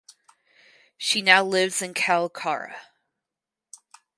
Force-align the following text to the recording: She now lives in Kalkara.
She 0.97 1.21
now 1.21 1.43
lives 1.43 1.79
in 1.79 1.93
Kalkara. 1.93 2.75